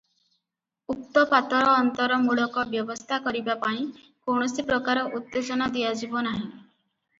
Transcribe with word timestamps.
ଉକ୍ତ 0.93 1.25
ପାତରଅନ୍ତରମୂଳକ 1.33 2.63
ବ୍ୟବସ୍ଥା 2.71 3.21
କରିବା 3.27 3.59
ପାଇଁ 3.67 3.85
କୌଣସି 4.31 4.67
ପ୍ରକାର 4.73 5.07
ଉତ୍ତେଜନା 5.21 5.71
ଦିଆଯିବ 5.79 6.29
ନାହିଁ। 6.33 6.45